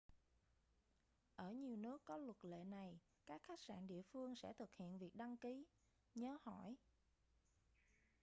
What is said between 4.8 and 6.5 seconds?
việc đăng ký nhớ